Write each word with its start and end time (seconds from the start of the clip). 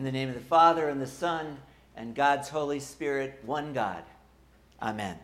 In 0.00 0.04
the 0.04 0.12
name 0.12 0.30
of 0.30 0.34
the 0.34 0.40
Father, 0.40 0.88
and 0.88 0.98
the 0.98 1.06
Son, 1.06 1.58
and 1.94 2.14
God's 2.14 2.48
Holy 2.48 2.80
Spirit, 2.80 3.38
one 3.44 3.74
God. 3.74 4.02
Amen. 4.80 5.18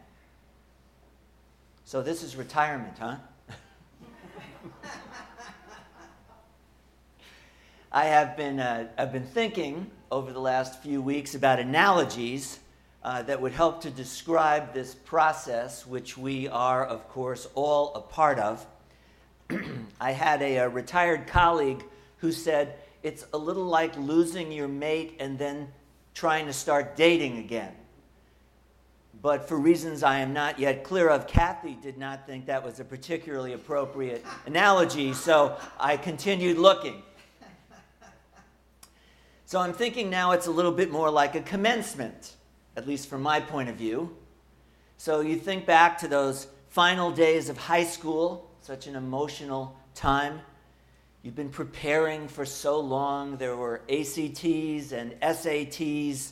So 1.86 2.02
this 2.02 2.22
is 2.22 2.36
retirement, 2.36 2.98
huh? 3.00 3.16
I 7.90 8.04
have 8.04 8.36
been, 8.36 8.60
uh, 8.60 8.88
I've 8.98 9.14
been 9.14 9.24
thinking 9.24 9.90
over 10.12 10.30
the 10.30 10.40
last 10.40 10.82
few 10.82 11.00
weeks 11.00 11.34
about 11.34 11.58
analogies 11.58 12.58
uh, 13.02 13.22
that 13.22 13.40
would 13.40 13.52
help 13.52 13.80
to 13.80 13.90
describe 13.90 14.74
this 14.74 14.94
process, 14.94 15.86
which 15.86 16.18
we 16.18 16.48
are, 16.48 16.84
of 16.84 17.08
course, 17.08 17.48
all 17.54 17.94
a 17.94 18.02
part 18.02 18.38
of. 18.38 18.66
I 19.98 20.12
had 20.12 20.42
a, 20.42 20.58
a 20.58 20.68
retired 20.68 21.28
colleague 21.28 21.82
who 22.18 22.30
said, 22.30 22.74
It's 23.02 23.26
a 23.32 23.38
little 23.38 23.64
like 23.64 23.96
losing 23.96 24.50
your 24.50 24.68
mate 24.68 25.16
and 25.20 25.38
then 25.38 25.68
trying 26.14 26.46
to 26.46 26.52
start 26.52 26.96
dating 26.96 27.38
again. 27.38 27.72
But 29.22 29.48
for 29.48 29.56
reasons 29.56 30.02
I 30.02 30.18
am 30.18 30.32
not 30.32 30.58
yet 30.58 30.84
clear 30.84 31.08
of, 31.08 31.26
Kathy 31.26 31.74
did 31.74 31.98
not 31.98 32.26
think 32.26 32.46
that 32.46 32.64
was 32.64 32.80
a 32.80 32.84
particularly 32.84 33.54
appropriate 33.54 34.24
analogy, 34.46 35.12
so 35.12 35.56
I 35.80 35.96
continued 35.96 36.58
looking. 36.58 37.02
So 39.46 39.60
I'm 39.60 39.72
thinking 39.72 40.10
now 40.10 40.32
it's 40.32 40.48
a 40.48 40.50
little 40.50 40.72
bit 40.72 40.90
more 40.90 41.10
like 41.10 41.34
a 41.34 41.40
commencement, 41.40 42.34
at 42.76 42.86
least 42.86 43.08
from 43.08 43.22
my 43.22 43.40
point 43.40 43.68
of 43.68 43.76
view. 43.76 44.16
So 44.98 45.20
you 45.20 45.36
think 45.36 45.66
back 45.66 45.98
to 45.98 46.08
those 46.08 46.48
final 46.68 47.10
days 47.10 47.48
of 47.48 47.56
high 47.56 47.84
school, 47.84 48.50
such 48.60 48.86
an 48.86 48.96
emotional 48.96 49.76
time. 49.94 50.40
You've 51.26 51.34
been 51.34 51.48
preparing 51.48 52.28
for 52.28 52.44
so 52.44 52.78
long. 52.78 53.36
There 53.36 53.56
were 53.56 53.82
ACTs 53.88 54.92
and 54.92 55.10
SATs, 55.20 56.30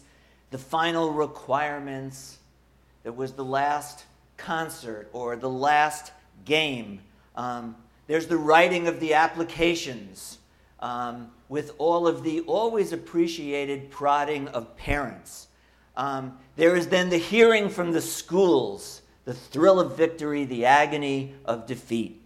the 0.53 0.59
final 0.59 1.11
requirements. 1.11 2.39
There 3.03 3.11
was 3.11 3.33
the 3.33 3.45
last 3.45 4.05
concert 4.37 5.09
or 5.13 5.35
the 5.35 5.51
last 5.51 6.13
game. 6.45 7.01
Um, 7.35 7.75
there's 8.07 8.29
the 8.29 8.37
writing 8.37 8.87
of 8.87 9.01
the 9.01 9.15
applications 9.15 10.39
um, 10.79 11.33
with 11.49 11.73
all 11.79 12.07
of 12.07 12.23
the 12.23 12.43
always 12.43 12.93
appreciated 12.93 13.91
prodding 13.91 14.47
of 14.47 14.77
parents. 14.77 15.49
Um, 15.97 16.39
there 16.55 16.77
is 16.77 16.87
then 16.87 17.11
the 17.11 17.19
hearing 17.19 17.69
from 17.69 17.91
the 17.91 18.01
schools, 18.01 19.03
the 19.25 19.35
thrill 19.35 19.81
of 19.81 19.97
victory, 19.97 20.45
the 20.45 20.67
agony 20.67 21.35
of 21.45 21.67
defeat. 21.67 22.24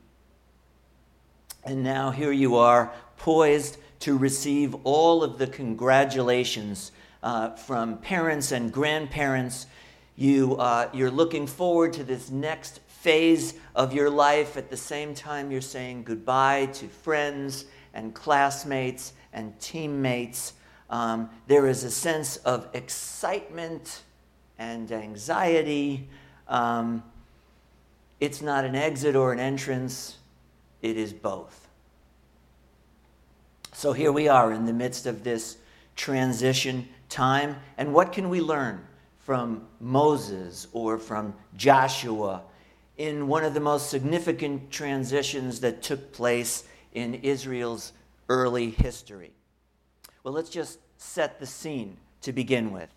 And 1.68 1.82
now 1.82 2.10
here 2.10 2.32
you 2.32 2.56
are, 2.56 2.90
poised 3.18 3.76
to 4.00 4.16
receive 4.16 4.74
all 4.84 5.22
of 5.22 5.36
the 5.36 5.46
congratulations 5.46 6.92
uh, 7.22 7.50
from 7.56 7.98
parents 7.98 8.52
and 8.52 8.72
grandparents. 8.72 9.66
You, 10.16 10.56
uh, 10.56 10.88
you're 10.94 11.10
looking 11.10 11.46
forward 11.46 11.92
to 11.92 12.04
this 12.04 12.30
next 12.30 12.80
phase 12.86 13.52
of 13.74 13.92
your 13.92 14.08
life. 14.08 14.56
At 14.56 14.70
the 14.70 14.78
same 14.78 15.12
time, 15.12 15.50
you're 15.50 15.60
saying 15.60 16.04
goodbye 16.04 16.70
to 16.72 16.88
friends 16.88 17.66
and 17.92 18.14
classmates 18.14 19.12
and 19.34 19.52
teammates. 19.60 20.54
Um, 20.88 21.28
there 21.48 21.66
is 21.66 21.84
a 21.84 21.90
sense 21.90 22.38
of 22.38 22.66
excitement 22.72 24.04
and 24.58 24.90
anxiety. 24.90 26.08
Um, 26.48 27.02
it's 28.20 28.40
not 28.40 28.64
an 28.64 28.74
exit 28.74 29.14
or 29.14 29.34
an 29.34 29.38
entrance, 29.38 30.17
it 30.82 30.96
is 30.96 31.12
both. 31.12 31.68
So 33.72 33.92
here 33.92 34.12
we 34.12 34.28
are 34.28 34.52
in 34.52 34.66
the 34.66 34.72
midst 34.72 35.06
of 35.06 35.24
this 35.24 35.58
transition 35.96 36.88
time. 37.08 37.56
And 37.76 37.92
what 37.94 38.12
can 38.12 38.28
we 38.28 38.40
learn 38.40 38.84
from 39.18 39.66
Moses 39.80 40.68
or 40.72 40.98
from 40.98 41.34
Joshua 41.56 42.42
in 42.98 43.28
one 43.28 43.44
of 43.44 43.54
the 43.54 43.60
most 43.60 43.90
significant 43.90 44.70
transitions 44.70 45.60
that 45.60 45.82
took 45.82 46.12
place 46.12 46.64
in 46.92 47.14
Israel's 47.14 47.92
early 48.28 48.70
history. 48.70 49.32
Well, 50.24 50.34
let's 50.34 50.50
just 50.50 50.78
set 50.96 51.38
the 51.38 51.46
scene 51.46 51.96
to 52.22 52.32
begin 52.32 52.72
with. 52.72 52.90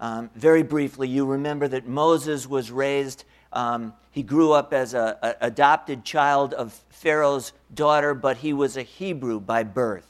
Um, 0.00 0.30
very 0.34 0.62
briefly, 0.62 1.08
you 1.08 1.24
remember 1.24 1.68
that 1.68 1.86
Moses 1.86 2.46
was 2.48 2.70
raised, 2.70 3.24
um, 3.56 3.94
he 4.10 4.22
grew 4.22 4.52
up 4.52 4.74
as 4.74 4.92
an 4.92 5.14
adopted 5.40 6.04
child 6.04 6.52
of 6.52 6.74
Pharaoh's 6.90 7.54
daughter, 7.74 8.12
but 8.12 8.36
he 8.36 8.52
was 8.52 8.76
a 8.76 8.82
Hebrew 8.82 9.40
by 9.40 9.64
birth. 9.64 10.06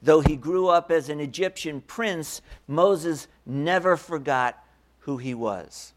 Though 0.00 0.20
he 0.20 0.36
grew 0.36 0.68
up 0.68 0.90
as 0.92 1.08
an 1.08 1.18
Egyptian 1.18 1.80
prince, 1.80 2.42
Moses 2.68 3.26
never 3.44 3.96
forgot 3.96 4.64
who 5.00 5.16
he 5.16 5.34
was. 5.34 5.94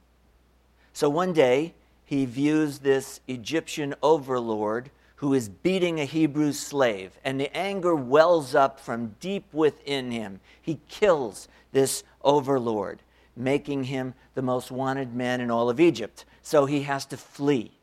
So 0.94 1.10
one 1.10 1.32
day, 1.32 1.76
he 2.06 2.26
views 2.26 2.80
this 2.80 3.20
Egyptian 3.28 3.94
overlord 4.02 4.90
who 5.18 5.34
is 5.34 5.50
beating 5.50 6.00
a 6.00 6.06
Hebrew 6.06 6.54
slave, 6.54 7.20
and 7.24 7.40
the 7.40 7.56
anger 7.56 7.96
wells 7.96 8.56
up 8.56 8.80
from 8.80 9.16
deep 9.20 9.54
within 9.54 10.10
him. 10.10 10.40
He 10.62 10.80
kills 10.88 11.48
this 11.72 12.04
overlord, 12.24 13.02
making 13.36 13.84
him 13.86 14.14
the 14.34 14.42
most 14.42 14.72
wanted 14.72 15.14
man 15.14 15.42
in 15.42 15.52
all 15.52 15.70
of 15.70 15.80
Egypt. 15.80 16.26
So 16.48 16.66
he 16.66 16.84
has 16.84 17.06
to 17.08 17.18
flee. 17.18 17.74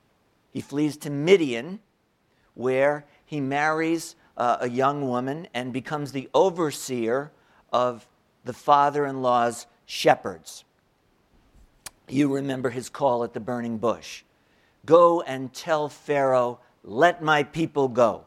He 0.50 0.62
flees 0.62 0.96
to 0.96 1.10
Midian, 1.10 1.80
where 2.54 3.04
he 3.26 3.38
marries 3.38 4.16
uh, 4.38 4.56
a 4.58 4.70
young 4.70 5.06
woman 5.06 5.48
and 5.52 5.70
becomes 5.70 6.12
the 6.12 6.30
overseer 6.32 7.30
of 7.74 8.08
the 8.46 8.54
father 8.54 9.04
in 9.04 9.20
law's 9.20 9.66
shepherds. 9.84 10.64
You 12.08 12.34
remember 12.34 12.70
his 12.70 12.88
call 12.88 13.22
at 13.22 13.34
the 13.34 13.38
burning 13.38 13.76
bush 13.76 14.22
Go 14.86 15.20
and 15.20 15.52
tell 15.52 15.90
Pharaoh 15.90 16.58
let 16.82 17.22
my 17.22 17.42
people 17.42 17.88
go, 17.88 18.24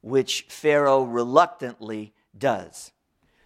which 0.00 0.46
Pharaoh 0.48 1.02
reluctantly 1.02 2.14
does. 2.38 2.90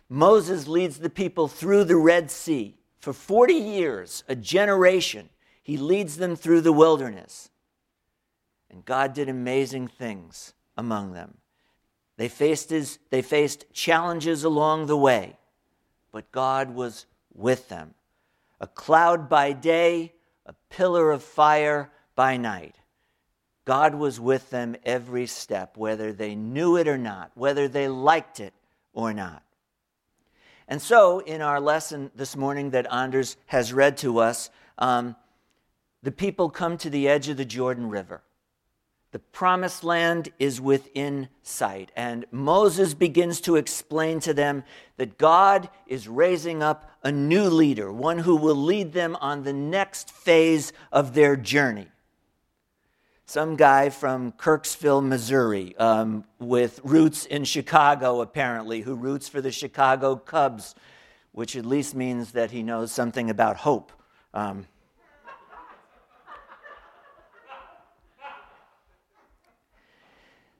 Moses 0.08 0.68
leads 0.68 0.98
the 0.98 1.10
people 1.10 1.48
through 1.48 1.82
the 1.82 1.96
Red 1.96 2.30
Sea. 2.30 2.76
For 3.00 3.12
40 3.12 3.54
years, 3.54 4.22
a 4.28 4.36
generation, 4.36 5.30
he 5.68 5.76
leads 5.76 6.16
them 6.16 6.34
through 6.34 6.62
the 6.62 6.72
wilderness. 6.72 7.50
And 8.70 8.86
God 8.86 9.12
did 9.12 9.28
amazing 9.28 9.88
things 9.88 10.54
among 10.78 11.12
them. 11.12 11.34
They 12.16 12.28
faced, 12.28 12.70
his, 12.70 12.98
they 13.10 13.20
faced 13.20 13.66
challenges 13.74 14.44
along 14.44 14.86
the 14.86 14.96
way, 14.96 15.36
but 16.10 16.32
God 16.32 16.74
was 16.74 17.04
with 17.34 17.68
them. 17.68 17.92
A 18.62 18.66
cloud 18.66 19.28
by 19.28 19.52
day, 19.52 20.14
a 20.46 20.54
pillar 20.70 21.10
of 21.10 21.22
fire 21.22 21.90
by 22.14 22.38
night. 22.38 22.76
God 23.66 23.94
was 23.94 24.18
with 24.18 24.48
them 24.48 24.74
every 24.86 25.26
step, 25.26 25.76
whether 25.76 26.14
they 26.14 26.34
knew 26.34 26.78
it 26.78 26.88
or 26.88 26.96
not, 26.96 27.30
whether 27.34 27.68
they 27.68 27.88
liked 27.88 28.40
it 28.40 28.54
or 28.94 29.12
not. 29.12 29.42
And 30.66 30.80
so, 30.80 31.18
in 31.18 31.42
our 31.42 31.60
lesson 31.60 32.10
this 32.14 32.38
morning 32.38 32.70
that 32.70 32.90
Anders 32.90 33.36
has 33.44 33.74
read 33.74 33.98
to 33.98 34.20
us, 34.20 34.48
um, 34.78 35.14
the 36.08 36.12
people 36.12 36.48
come 36.48 36.78
to 36.78 36.88
the 36.88 37.06
edge 37.06 37.28
of 37.28 37.36
the 37.36 37.44
Jordan 37.44 37.90
River. 37.90 38.22
The 39.10 39.18
promised 39.18 39.84
land 39.84 40.30
is 40.38 40.58
within 40.58 41.28
sight. 41.42 41.92
And 41.94 42.24
Moses 42.30 42.94
begins 42.94 43.42
to 43.42 43.56
explain 43.56 44.18
to 44.20 44.32
them 44.32 44.64
that 44.96 45.18
God 45.18 45.68
is 45.86 46.08
raising 46.08 46.62
up 46.62 46.90
a 47.04 47.12
new 47.12 47.50
leader, 47.50 47.92
one 47.92 48.16
who 48.16 48.36
will 48.36 48.56
lead 48.56 48.94
them 48.94 49.16
on 49.20 49.42
the 49.42 49.52
next 49.52 50.10
phase 50.10 50.72
of 50.90 51.12
their 51.12 51.36
journey 51.36 51.88
some 53.26 53.56
guy 53.56 53.90
from 53.90 54.32
Kirksville, 54.32 55.06
Missouri, 55.06 55.76
um, 55.76 56.24
with 56.38 56.80
roots 56.82 57.26
in 57.26 57.44
Chicago, 57.44 58.22
apparently, 58.22 58.80
who 58.80 58.94
roots 58.94 59.28
for 59.28 59.42
the 59.42 59.52
Chicago 59.52 60.16
Cubs, 60.16 60.74
which 61.32 61.54
at 61.54 61.66
least 61.66 61.94
means 61.94 62.32
that 62.32 62.50
he 62.50 62.62
knows 62.62 62.90
something 62.90 63.28
about 63.28 63.58
hope. 63.58 63.92
Um, 64.32 64.66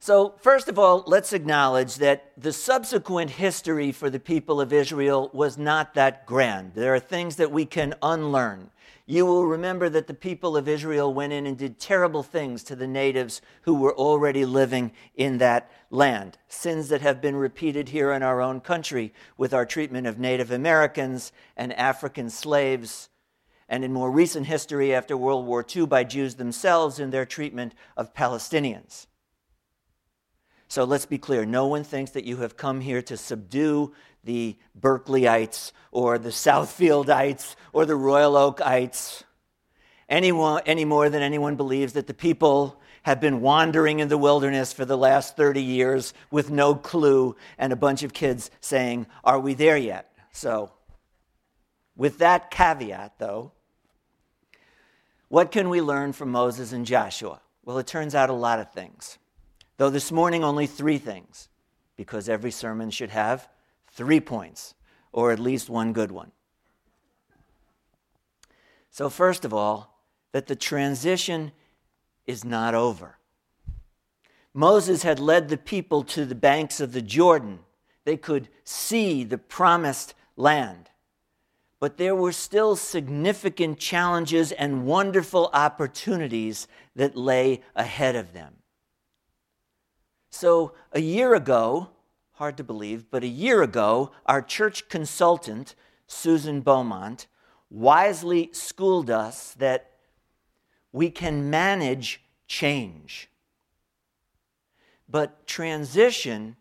So, 0.09 0.37
first 0.39 0.69
of 0.69 0.79
all, 0.79 1.05
let's 1.07 1.35
acknowledge 1.35 1.97
that 1.97 2.33
the 2.39 2.51
subsequent 2.51 3.29
history 3.29 3.93
for 3.93 4.09
the 4.09 4.19
people 4.19 4.59
of 4.59 4.73
Israel 4.73 5.29
was 5.35 5.59
not 5.59 5.93
that 5.93 6.25
grand. 6.25 6.73
There 6.73 6.95
are 6.95 6.99
things 6.99 7.37
that 7.37 7.53
we 7.53 7.67
can 7.67 7.95
unlearn. 8.01 8.71
You 9.05 9.27
will 9.27 9.45
remember 9.45 9.91
that 9.91 10.07
the 10.07 10.15
people 10.15 10.57
of 10.57 10.67
Israel 10.67 11.13
went 11.13 11.35
in 11.35 11.47
and 11.47 11.59
did 11.59 11.79
terrible 11.79 12.23
things 12.23 12.63
to 12.63 12.75
the 12.75 12.87
natives 12.87 13.43
who 13.65 13.75
were 13.75 13.95
already 13.95 14.47
living 14.47 14.93
in 15.15 15.37
that 15.37 15.71
land. 15.91 16.39
Sins 16.49 16.89
that 16.89 17.03
have 17.03 17.21
been 17.21 17.37
repeated 17.37 17.91
here 17.91 18.11
in 18.13 18.23
our 18.23 18.41
own 18.41 18.63
country 18.63 19.13
with 19.37 19.53
our 19.53 19.67
treatment 19.67 20.07
of 20.07 20.19
Native 20.19 20.51
Americans 20.51 21.33
and 21.55 21.71
African 21.75 22.31
slaves, 22.31 23.11
and 23.69 23.85
in 23.85 23.93
more 23.93 24.11
recent 24.11 24.47
history 24.47 24.95
after 24.95 25.19
World 25.19 25.45
War 25.45 25.63
II 25.71 25.85
by 25.85 26.03
Jews 26.03 26.37
themselves 26.37 26.99
in 26.99 27.11
their 27.11 27.27
treatment 27.27 27.75
of 27.95 28.15
Palestinians. 28.15 29.05
So 30.69 30.85
let's 30.85 31.07
be 31.07 31.19
clear 31.19 31.45
no 31.45 31.67
one 31.67 31.83
thinks 31.83 32.13
that 32.13 32.25
you 32.25 32.39
have 32.39 32.57
come 32.57 32.81
here 32.81 33.03
to 33.03 33.17
subdue 33.17 33.95
the 34.25 34.57
Berkleyites 34.79 35.73
or 35.91 36.19
the 36.19 36.29
Southfieldites 36.29 37.57
or 37.73 37.87
the 37.87 37.97
Royal 37.97 38.35
Oakites 38.35 39.25
anyone, 40.09 40.63
any 40.67 40.85
more 40.85 41.11
than 41.11 41.23
anyone 41.23 41.57
believes 41.57 41.95
that 41.95 42.07
the 42.07 42.15
people 42.15 42.81
have 43.03 43.21
been 43.21 43.41
wandering 43.41 44.01
in 44.01 44.09
the 44.09 44.19
wilderness 44.19 44.73
for 44.73 44.85
the 44.85 44.97
last 44.97 45.37
30 45.37 45.63
years 45.63 46.15
with 46.31 46.51
no 46.51 46.75
clue 46.75 47.37
and 47.57 47.73
a 47.73 47.77
bunch 47.77 48.03
of 48.03 48.13
kids 48.13 48.51
saying, 48.61 49.07
Are 49.25 49.41
we 49.41 49.55
there 49.55 49.77
yet? 49.77 50.13
So, 50.33 50.73
with 51.97 52.19
that 52.19 52.51
caveat, 52.51 53.19
though, 53.19 53.53
what 55.29 55.51
can 55.51 55.69
we 55.69 55.81
learn 55.81 56.13
from 56.13 56.31
Moses 56.31 56.73
and 56.73 56.87
Joshua? 56.87 57.41
Well, 57.65 57.79
it 57.79 57.87
turns 57.87 58.15
out 58.15 58.31
a 58.31 58.35
lot 58.35 58.61
of 58.61 58.73
things. 58.73 59.19
Though 59.79 59.91
this 59.91 60.11
morning, 60.11 60.43
only 60.43 60.67
three 60.67 60.99
things, 60.99 61.49
because 61.97 62.29
every 62.29 62.51
sermon 62.51 62.91
should 62.91 63.11
have 63.11 63.49
three 63.93 64.21
points, 64.21 64.75
or 65.13 65.31
at 65.31 65.39
least 65.39 65.71
one 65.71 65.93
good 65.93 66.11
one. 66.11 66.33
So, 68.91 69.09
first 69.09 69.45
of 69.45 69.55
all, 69.55 70.03
that 70.33 70.49
the 70.49 70.57
transition 70.57 71.53
is 72.27 72.45
not 72.45 72.75
over. 72.75 73.19
Moses 74.53 75.05
had 75.05 75.21
led 75.21 75.49
the 75.49 75.57
people 75.57 76.03
to 76.03 76.25
the 76.25 76.35
banks 76.35 76.81
of 76.81 76.93
the 76.93 77.01
Jordan. 77.03 77.61
They 78.05 78.17
could 78.17 78.49
see 78.65 79.23
the 79.23 79.39
promised 79.39 80.15
land. 80.37 80.91
But 81.79 81.99
there 81.99 82.17
were 82.17 82.33
still 82.33 82.75
significant 82.75 83.79
challenges 83.79 84.51
and 84.51 84.87
wonderful 84.87 85.51
opportunities 85.53 86.67
that 86.97 87.17
lay 87.17 87.63
ahead 87.77 88.17
of 88.17 88.33
them. 88.33 88.57
So, 90.41 90.71
a 90.93 91.01
year 91.01 91.35
ago, 91.35 91.89
hard 92.35 92.57
to 92.59 92.63
believe, 92.63 93.11
but 93.11 93.25
a 93.25 93.27
year 93.27 93.61
ago, 93.61 94.13
our 94.25 94.41
church 94.41 94.89
consultant, 94.89 95.75
Susan 96.07 96.61
Beaumont, 96.61 97.27
wisely 97.71 98.51
schooled 98.53 99.11
us 99.11 99.55
that 99.55 99.91
we 100.93 101.11
can 101.11 101.51
manage 101.51 102.23
change. 102.47 103.29
But 105.09 105.45
transition 105.49 106.55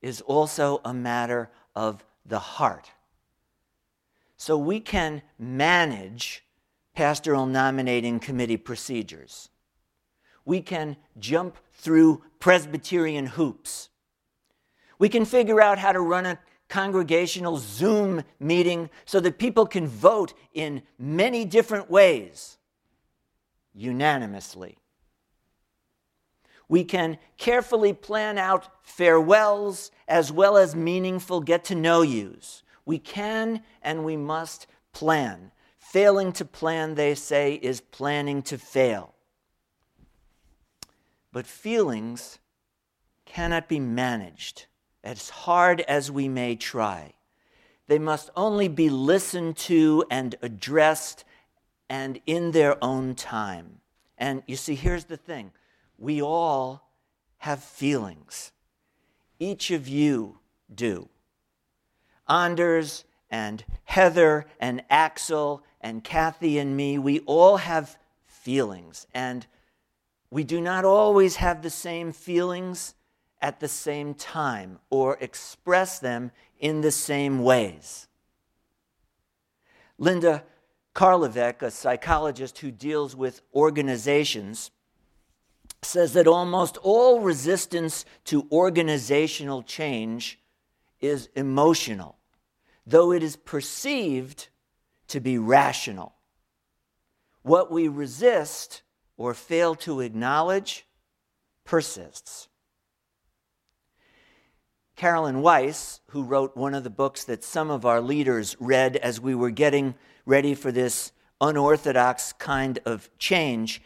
is 0.00 0.20
also 0.20 0.80
a 0.84 0.94
matter 0.94 1.50
of 1.74 2.04
the 2.24 2.38
heart. 2.38 2.92
So 4.36 4.56
we 4.56 4.78
can 4.78 5.22
manage 5.36 6.44
pastoral 6.94 7.46
nominating 7.46 8.20
committee 8.20 8.56
procedures. 8.56 9.48
We 10.46 10.62
can 10.62 10.96
jump 11.18 11.58
through 11.74 12.22
Presbyterian 12.38 13.26
hoops. 13.26 13.90
We 14.98 15.10
can 15.10 15.26
figure 15.26 15.60
out 15.60 15.78
how 15.78 15.92
to 15.92 16.00
run 16.00 16.24
a 16.24 16.38
congregational 16.68 17.58
Zoom 17.58 18.22
meeting 18.40 18.88
so 19.04 19.20
that 19.20 19.38
people 19.38 19.66
can 19.66 19.86
vote 19.86 20.32
in 20.54 20.82
many 20.98 21.44
different 21.44 21.90
ways 21.90 22.56
unanimously. 23.74 24.78
We 26.68 26.82
can 26.82 27.18
carefully 27.36 27.92
plan 27.92 28.38
out 28.38 28.68
farewells 28.82 29.90
as 30.08 30.32
well 30.32 30.56
as 30.56 30.74
meaningful 30.74 31.40
get 31.40 31.64
to 31.64 31.74
know 31.74 32.02
yous. 32.02 32.62
We 32.84 32.98
can 32.98 33.62
and 33.82 34.04
we 34.04 34.16
must 34.16 34.66
plan. 34.92 35.52
Failing 35.78 36.32
to 36.32 36.44
plan, 36.44 36.94
they 36.94 37.14
say, 37.14 37.54
is 37.54 37.80
planning 37.80 38.42
to 38.42 38.58
fail. 38.58 39.15
But 41.36 41.46
feelings 41.46 42.38
cannot 43.26 43.68
be 43.68 43.78
managed 43.78 44.64
as 45.04 45.28
hard 45.28 45.82
as 45.82 46.10
we 46.10 46.30
may 46.30 46.56
try. 46.56 47.12
They 47.88 47.98
must 47.98 48.30
only 48.34 48.68
be 48.68 48.88
listened 48.88 49.58
to 49.58 50.06
and 50.10 50.34
addressed 50.40 51.26
and 51.90 52.18
in 52.24 52.52
their 52.52 52.82
own 52.82 53.14
time. 53.14 53.82
And 54.16 54.44
you 54.46 54.56
see, 54.56 54.76
here's 54.76 55.04
the 55.04 55.18
thing 55.18 55.52
we 55.98 56.22
all 56.22 56.88
have 57.36 57.62
feelings. 57.62 58.52
Each 59.38 59.70
of 59.70 59.86
you 59.86 60.38
do. 60.74 61.10
Anders 62.26 63.04
and 63.30 63.62
Heather 63.84 64.46
and 64.58 64.82
Axel 64.88 65.62
and 65.82 66.02
Kathy 66.02 66.58
and 66.58 66.74
me, 66.74 66.96
we 66.96 67.18
all 67.26 67.58
have 67.58 67.98
feelings. 68.24 69.06
And 69.12 69.46
we 70.36 70.44
do 70.44 70.60
not 70.60 70.84
always 70.84 71.36
have 71.36 71.62
the 71.62 71.70
same 71.70 72.12
feelings 72.12 72.94
at 73.40 73.58
the 73.58 73.68
same 73.68 74.12
time 74.12 74.78
or 74.90 75.16
express 75.18 75.98
them 75.98 76.30
in 76.60 76.82
the 76.82 76.90
same 76.90 77.42
ways. 77.42 78.06
Linda 79.96 80.44
Karlovic, 80.94 81.62
a 81.62 81.70
psychologist 81.70 82.58
who 82.58 82.70
deals 82.70 83.16
with 83.16 83.40
organizations, 83.54 84.70
says 85.80 86.12
that 86.12 86.26
almost 86.26 86.76
all 86.82 87.20
resistance 87.20 88.04
to 88.26 88.46
organizational 88.52 89.62
change 89.62 90.38
is 91.00 91.30
emotional, 91.34 92.18
though 92.86 93.10
it 93.10 93.22
is 93.22 93.36
perceived 93.36 94.48
to 95.08 95.18
be 95.18 95.38
rational. 95.38 96.14
What 97.40 97.72
we 97.72 97.88
resist 97.88 98.82
or 99.16 99.34
fail 99.34 99.74
to 99.74 100.00
acknowledge 100.00 100.86
persists. 101.64 102.48
Carolyn 104.96 105.42
Weese, 105.42 106.00
who 106.10 106.22
wrote 106.22 106.56
one 106.56 106.72
of 106.72 106.82
the 106.82 106.90
books 106.90 107.24
that 107.24 107.44
some 107.44 107.70
of 107.70 107.84
our 107.84 108.00
leaders 108.00 108.56
read 108.58 108.96
as 108.96 109.20
we 109.20 109.34
were 109.34 109.50
getting 109.50 109.94
ready 110.24 110.54
for 110.54 110.72
this 110.72 111.12
unorthodox 111.40 112.32
kind 112.32 112.78
of 112.86 113.10
change, 113.18 113.82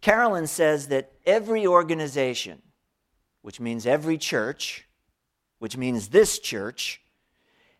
Carolyn 0.00 0.46
says 0.46 0.88
that 0.88 1.12
every 1.26 1.66
organization, 1.66 2.62
which 3.42 3.60
means 3.60 3.86
every 3.86 4.16
church, 4.16 4.88
which 5.58 5.76
means 5.76 6.08
this 6.08 6.38
church, 6.38 7.02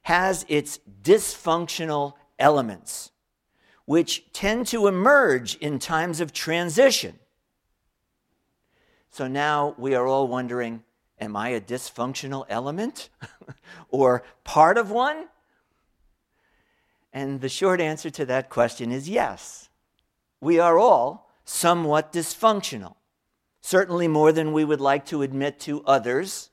has 0.03 0.45
its 0.49 0.79
dysfunctional 1.03 2.13
elements, 2.39 3.12
which 3.93 4.25
tend 4.33 4.67
to 4.67 4.87
emerge 4.87 5.55
in 5.57 5.79
times 5.79 6.19
of 6.19 6.33
transition. 6.33 7.19
So 9.11 9.29
now 9.29 9.75
we 9.77 9.95
are 9.95 10.07
all 10.07 10.29
wondering 10.29 10.83
Am 11.21 11.37
I 11.37 11.51
a 11.51 11.61
dysfunctional 11.61 12.47
element 12.49 13.11
or 13.91 14.25
part 14.45 14.79
of 14.79 14.91
one? 14.91 15.29
And 17.13 17.43
the 17.43 17.51
short 17.51 17.83
answer 17.83 18.09
to 18.09 18.25
that 18.25 18.49
question 18.49 18.91
is 18.91 19.11
yes. 19.11 19.69
We 20.41 20.59
are 20.59 20.79
all 20.79 21.31
somewhat 21.45 22.15
dysfunctional, 22.15 22.95
certainly 23.61 24.09
more 24.09 24.33
than 24.33 24.55
we 24.55 24.65
would 24.65 24.81
like 24.81 25.05
to 25.07 25.21
admit 25.21 25.61
to 25.61 25.85
others 25.85 26.49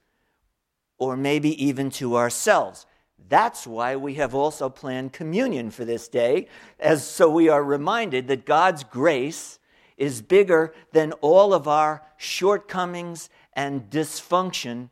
or 0.98 1.16
maybe 1.16 1.52
even 1.66 1.90
to 1.92 2.18
ourselves. 2.18 2.86
That's 3.28 3.68
why 3.68 3.96
we 3.96 4.16
have 4.16 4.34
also 4.34 4.70
planned 4.70 5.14
communion 5.14 5.70
for 5.72 5.86
this 5.86 6.08
day, 6.08 6.48
as 6.80 7.06
so 7.06 7.30
we 7.30 7.50
are 7.50 7.64
reminded 7.64 8.28
that 8.28 8.46
God's 8.46 8.84
grace 8.84 9.60
is 9.98 10.22
bigger 10.22 10.74
than 10.94 11.12
all 11.14 11.54
of 11.54 11.68
our 11.68 12.04
shortcomings 12.18 13.30
and 13.54 13.90
dysfunction 13.90 14.90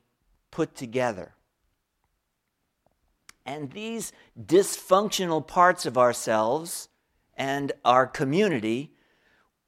put 0.52 0.76
together. 0.76 1.34
And 3.46 3.72
these 3.72 4.12
dysfunctional 4.40 5.48
parts 5.48 5.86
of 5.86 5.98
ourselves 5.98 6.90
and 7.38 7.72
our 7.86 8.06
community 8.06 8.92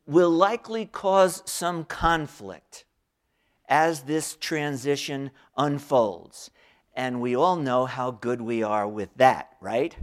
will 0.06 0.30
likely 0.30 0.86
cause 0.86 1.42
some 1.46 1.86
conflict 1.86 2.84
as 3.70 4.02
this 4.02 4.36
transition 4.36 5.32
unfolds. 5.56 6.52
And 7.00 7.22
we 7.22 7.34
all 7.34 7.56
know 7.56 7.86
how 7.86 8.12
good 8.12 8.42
we 8.42 8.62
are 8.62 8.86
with 8.86 9.08
that, 9.16 9.56
right? 9.62 9.96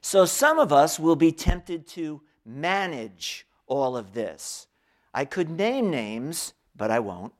So 0.00 0.24
some 0.24 0.60
of 0.60 0.72
us 0.72 1.00
will 1.00 1.16
be 1.16 1.32
tempted 1.32 1.84
to 1.88 2.20
manage 2.46 3.44
all 3.66 3.96
of 3.96 4.12
this. 4.12 4.68
I 5.12 5.24
could 5.24 5.50
name 5.50 5.90
names, 5.90 6.54
but 6.76 6.92
I 6.92 7.00
won't. 7.00 7.32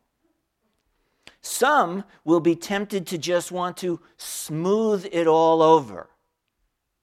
Some 1.40 2.02
will 2.24 2.40
be 2.40 2.56
tempted 2.56 3.06
to 3.06 3.18
just 3.18 3.52
want 3.52 3.76
to 3.76 4.00
smooth 4.16 5.06
it 5.12 5.28
all 5.28 5.62
over. 5.62 6.10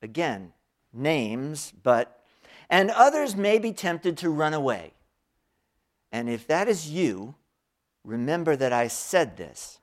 Again, 0.02 0.52
names, 0.92 1.72
but, 1.82 2.26
and 2.70 2.92
others 2.92 3.38
may 3.38 3.58
be 3.58 3.72
tempted 3.72 4.18
to 4.18 4.30
run 4.30 4.54
away. 4.54 4.92
And 6.12 6.28
if 6.28 6.46
that 6.48 6.68
is 6.68 6.90
you, 6.90 7.36
remember 8.04 8.58
that 8.58 8.74
I 8.74 8.90
said 8.90 9.38
this. 9.38 9.80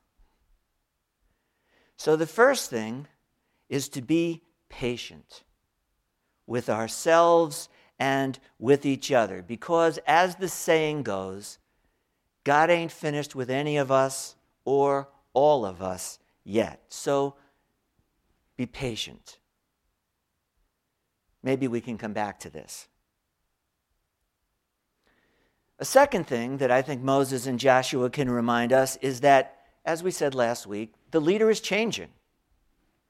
So 1.96 2.16
the 2.16 2.26
first 2.26 2.70
thing 2.70 3.06
is 3.68 3.88
to 3.90 4.02
be 4.02 4.42
patient 4.68 5.42
with 6.46 6.68
ourselves 6.68 7.68
and 7.98 8.38
with 8.58 8.86
each 8.86 9.10
other. 9.10 9.42
Because 9.42 9.98
as 10.06 10.36
the 10.36 10.48
saying 10.48 11.02
goes, 11.02 11.58
God 12.44 12.70
ain't 12.70 12.92
finished 12.92 13.34
with 13.34 13.50
any 13.50 13.76
of 13.76 13.90
us 13.90 14.36
or 14.64 15.08
all 15.32 15.66
of 15.66 15.82
us 15.82 16.18
yet. 16.44 16.82
So 16.88 17.34
be 18.56 18.66
patient. 18.66 19.38
Maybe 21.42 21.68
we 21.68 21.80
can 21.80 21.98
come 21.98 22.12
back 22.12 22.40
to 22.40 22.50
this. 22.50 22.88
A 25.78 25.84
second 25.84 26.26
thing 26.26 26.56
that 26.58 26.70
I 26.70 26.80
think 26.82 27.02
Moses 27.02 27.46
and 27.46 27.58
Joshua 27.58 28.08
can 28.08 28.30
remind 28.30 28.72
us 28.72 28.96
is 29.02 29.20
that, 29.20 29.55
as 29.86 30.02
we 30.02 30.10
said 30.10 30.34
last 30.34 30.66
week, 30.66 30.92
the 31.12 31.20
leader 31.20 31.48
is 31.48 31.60
changing. 31.60 32.08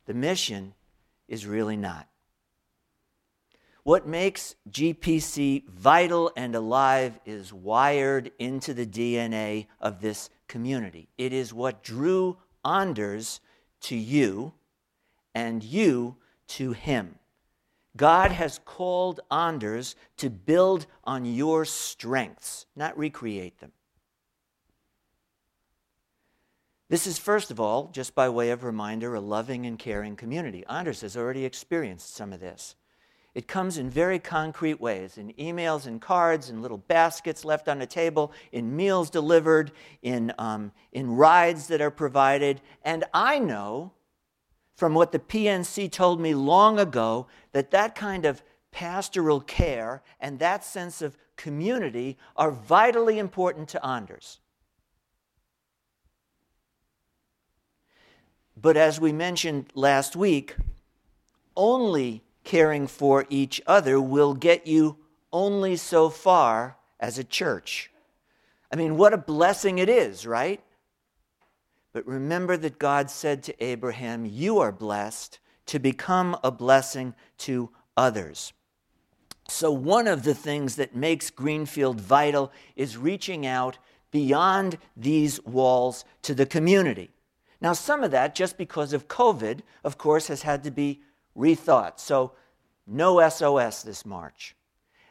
The 0.05 0.15
mission 0.15 0.75
is 1.27 1.47
really 1.47 1.77
not. 1.77 2.07
What 3.83 4.07
makes 4.07 4.57
GPC 4.71 5.67
vital 5.69 6.33
and 6.37 6.55
alive 6.55 7.19
is 7.25 7.53
wired 7.53 8.31
into 8.39 8.75
the 8.75 8.87
DNA 8.87 9.67
of 9.81 10.01
this 10.01 10.29
community. 10.49 11.09
It 11.17 11.33
is 11.33 11.55
what 11.55 11.83
drew 11.83 12.37
Anders 12.65 13.41
to 13.83 13.97
you 13.97 14.53
and 15.35 15.63
you 15.63 16.17
to 16.49 16.73
him. 16.73 17.17
God 17.97 18.33
has 18.33 18.61
called 18.65 19.21
Anders 19.31 19.95
to 20.19 20.29
build 20.29 20.87
on 21.05 21.25
your 21.25 21.65
strengths, 21.65 22.67
not 22.77 22.99
recreate 22.99 23.61
them. 23.61 23.73
This 26.89 27.07
is, 27.07 27.19
first 27.19 27.51
of 27.51 27.59
all, 27.59 27.91
just 27.93 28.15
by 28.15 28.29
way 28.29 28.51
of 28.51 28.63
reminder, 28.63 29.15
a 29.15 29.21
loving 29.21 29.67
and 29.67 29.77
caring 29.77 30.15
community. 30.15 30.65
Anders 30.69 31.01
has 31.01 31.17
already 31.17 31.45
experienced 31.45 32.15
some 32.15 32.33
of 32.33 32.39
this. 32.39 32.77
It 33.35 33.49
comes 33.49 33.77
in 33.77 33.91
very 33.91 34.19
concrete 34.19 34.81
ways 34.81 35.19
in 35.19 35.33
emails 35.35 35.87
and 35.87 36.01
cards, 36.01 36.49
in 36.49 36.63
little 36.63 36.79
baskets 36.79 37.45
left 37.45 37.69
on 37.69 37.81
the 37.81 37.87
table, 37.87 38.33
in 38.53 38.75
meals 38.75 39.11
delivered, 39.11 39.73
in, 40.01 40.33
um, 40.39 40.73
in 40.93 41.11
rides 41.11 41.67
that 41.67 41.83
are 41.83 41.91
provided. 41.91 42.63
And 42.83 43.05
I 43.13 43.41
know 43.41 43.93
from 44.77 44.95
what 44.95 45.11
the 45.11 45.19
PNC 45.19 45.91
told 45.91 46.21
me 46.21 46.35
long 46.35 46.79
ago 46.79 47.27
that 47.53 47.73
that 47.73 47.95
kind 47.95 48.25
of 48.25 48.43
pastoral 48.71 49.41
care 49.41 50.03
and 50.21 50.39
that 50.39 50.65
sense 50.65 51.03
of 51.03 51.19
community 51.37 52.17
are 52.37 52.51
vitally 52.51 53.19
important 53.19 53.69
to 53.71 53.85
Anders. 53.85 54.39
But 58.57 58.77
as 58.77 58.99
we 58.99 59.13
mentioned 59.13 59.71
last 59.75 60.17
week, 60.17 60.57
only 61.57 62.23
caring 62.45 62.87
for 62.87 63.27
each 63.29 63.61
other 63.67 64.01
will 64.01 64.35
get 64.35 64.67
you 64.67 64.97
only 65.33 65.77
so 65.77 66.09
far 66.09 66.77
as 66.99 67.19
a 67.19 67.25
church. 67.25 67.91
I 68.73 68.77
mean, 68.77 68.97
what 68.97 69.13
a 69.13 69.19
blessing 69.19 69.79
it 69.79 69.89
is, 69.89 70.27
right? 70.27 70.61
But 71.93 72.07
remember 72.07 72.57
that 72.57 72.79
God 72.79 73.11
said 73.11 73.43
to 73.45 73.65
Abraham, 73.65 74.25
You 74.25 74.59
are 74.59 74.73
blessed 74.73 75.39
to 75.67 75.79
become 75.79 76.37
a 76.43 76.51
blessing 76.51 77.15
to 77.39 77.71
others. 77.97 78.53
So, 79.49 79.71
one 79.71 80.09
of 80.09 80.23
the 80.23 80.35
things 80.35 80.77
that 80.77 80.97
makes 80.97 81.31
Greenfield 81.31 82.01
vital 82.01 82.53
is 82.75 82.97
reaching 82.97 83.47
out 83.47 83.79
beyond 84.11 84.79
these 84.97 85.43
walls 85.45 86.05
to 86.23 86.35
the 86.35 86.47
community. 86.47 87.11
Now, 87.61 87.73
some 87.73 88.03
of 88.05 88.11
that, 88.11 88.35
just 88.35 88.59
because 88.59 88.93
of 88.93 89.09
COVID, 89.09 89.61
of 89.83 89.99
course, 89.99 90.29
has 90.29 90.43
had 90.43 90.65
to 90.65 90.71
be 90.71 91.01
rethought. 91.37 91.99
So, 91.99 92.33
no 92.87 93.27
SOS 93.29 93.83
this 93.83 94.05
March. 94.05 94.55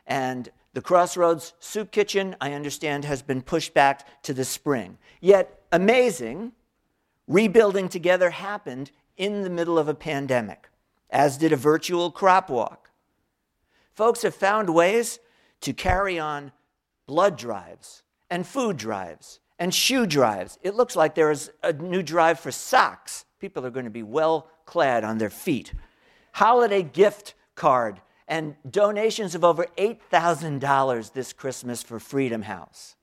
And 0.06 0.50
the 0.74 0.82
Crossroads 0.82 1.54
Soup 1.60 1.92
Kitchen, 1.92 2.36
I 2.40 2.54
understand, 2.54 3.06
has 3.06 3.22
been 3.22 3.42
pushed 3.42 3.74
back 3.74 4.22
to 4.24 4.34
the 4.34 4.46
spring. 4.46 4.98
Yet, 5.22 5.62
amazing, 5.72 6.52
rebuilding 7.28 7.90
together 7.90 8.30
happened 8.30 8.92
in 9.18 9.42
the 9.44 9.50
middle 9.50 9.80
of 9.80 9.88
a 9.88 9.96
pandemic, 9.96 10.70
as 11.10 11.38
did 11.38 11.52
a 11.52 11.58
virtual 11.58 12.12
crop 12.12 12.50
walk. 12.50 12.90
Folks 13.94 14.22
have 14.24 14.36
found 14.36 14.70
ways 14.70 15.20
to 15.62 15.74
carry 15.74 16.20
on 16.20 16.52
blood 17.08 17.38
drives 17.38 18.04
and 18.30 18.46
food 18.46 18.78
drives 18.78 19.40
and 19.60 19.74
shoe 19.74 20.06
drives. 20.06 20.60
It 20.62 20.76
looks 20.76 20.96
like 20.96 21.16
there 21.16 21.32
is 21.32 21.52
a 21.64 21.74
new 21.74 22.04
drive 22.04 22.40
for 22.40 22.52
socks. 22.52 23.26
People 23.40 23.66
are 23.66 23.72
going 23.72 23.86
to 23.86 23.92
be 23.92 24.04
well 24.04 24.50
clad 24.66 25.04
on 25.04 25.18
their 25.18 25.30
feet 25.30 25.74
holiday 26.36 26.84
gift 26.84 27.34
card 27.56 28.02
and 28.28 28.56
donations 28.70 29.36
of 29.36 29.46
over 29.46 29.68
$8,000 29.78 31.14
this 31.14 31.32
Christmas 31.32 31.82
for 31.82 31.98
Freedom 31.98 32.42
House. 32.42 32.98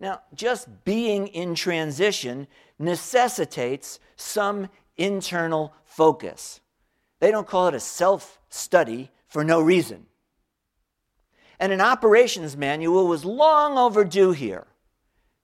Now, 0.00 0.22
just 0.34 0.84
being 0.84 1.26
in 1.26 1.54
transition 1.54 2.46
necessitates 2.78 4.00
some 4.16 4.70
internal 4.96 5.74
focus. 5.84 6.60
They 7.20 7.30
don't 7.30 7.46
call 7.46 7.68
it 7.68 7.74
a 7.74 7.80
self 7.80 8.38
study 8.48 9.10
for 9.26 9.44
no 9.44 9.60
reason. 9.60 10.06
And 11.60 11.70
an 11.70 11.82
operations 11.82 12.56
manual 12.56 13.06
was 13.06 13.26
long 13.26 13.76
overdue 13.76 14.32
here, 14.32 14.66